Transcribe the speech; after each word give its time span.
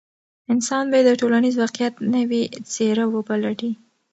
انسان 0.53 0.83
باید 0.91 1.05
د 1.07 1.11
ټولنیز 1.21 1.55
واقعیت 1.61 1.93
نوې 2.15 2.43
څېره 2.71 3.05
وپلټي. 3.09 3.71